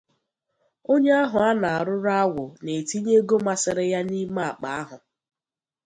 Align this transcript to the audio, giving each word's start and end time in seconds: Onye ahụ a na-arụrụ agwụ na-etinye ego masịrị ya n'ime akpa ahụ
Onye 0.91 1.11
ahụ 1.21 1.37
a 1.49 1.51
na-arụrụ 1.61 2.11
agwụ 2.21 2.45
na-etinye 2.63 3.11
ego 3.19 3.35
masịrị 3.45 3.85
ya 3.93 3.99
n'ime 4.09 4.41
akpa 4.51 4.69
ahụ 4.81 4.97